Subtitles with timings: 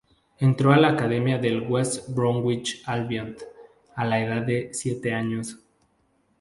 [0.39, 3.35] Entró a la academia del West Bromwich Albion
[3.95, 5.59] a la edad de siete años.